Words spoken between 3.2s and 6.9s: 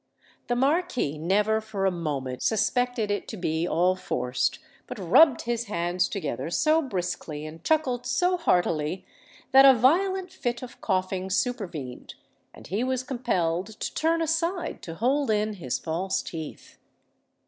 to be all forced, but rubbed his hands together so